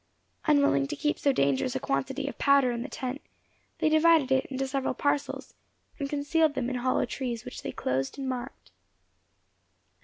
Unwilling 0.47 0.87
to 0.87 0.95
keep 0.95 1.19
so 1.19 1.31
dangerous 1.31 1.75
a 1.75 1.79
quantity 1.79 2.25
of 2.27 2.39
powder 2.39 2.71
in 2.71 2.81
the 2.81 2.89
tent, 2.89 3.21
they 3.77 3.87
divided 3.87 4.31
it 4.31 4.47
into 4.47 4.65
several 4.67 4.95
parcels, 4.95 5.53
and 5.99 6.09
concealed 6.09 6.55
them 6.55 6.71
in 6.71 6.77
hollow 6.77 7.05
trees, 7.05 7.45
which 7.45 7.61
they 7.61 7.71
closed 7.71 8.17
and 8.17 8.27
marked. 8.27 8.71